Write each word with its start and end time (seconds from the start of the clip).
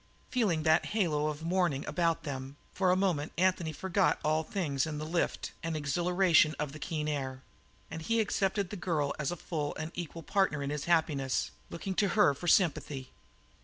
Feeling 0.31 0.63
that 0.63 0.85
halo 0.97 1.27
of 1.27 1.41
the 1.41 1.45
morning 1.45 1.85
about 1.85 2.23
them, 2.23 2.57
for 2.73 2.89
a 2.89 2.95
moment 2.95 3.33
Anthony 3.37 3.71
forgot 3.71 4.19
all 4.25 4.41
things 4.43 4.87
in 4.87 4.97
the 4.97 5.05
lift 5.05 5.51
and 5.61 5.77
exhilaration 5.77 6.55
of 6.57 6.71
the 6.71 6.79
keen 6.79 7.07
air; 7.07 7.43
and 7.91 8.01
he 8.01 8.19
accepted 8.19 8.71
the 8.71 8.75
girl 8.75 9.13
as 9.19 9.29
a 9.31 9.35
full 9.35 9.75
and 9.75 9.91
equal 9.93 10.23
partner 10.23 10.63
in 10.63 10.71
his 10.71 10.85
happiness, 10.85 11.51
looking 11.69 11.93
to 11.93 12.07
her 12.17 12.33
for 12.33 12.47
sympathy. 12.47 13.11